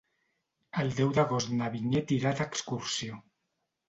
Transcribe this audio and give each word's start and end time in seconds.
El 0.83 0.87
deu 0.99 1.11
d'agost 1.17 1.51
na 1.59 1.67
Vinyet 1.75 2.13
irà 2.15 2.31
d'excursió. 2.39 3.21